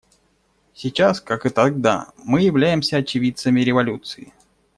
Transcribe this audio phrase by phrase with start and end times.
[0.73, 4.33] Сейчас, как и тогда, мы являемся очевидцами революции.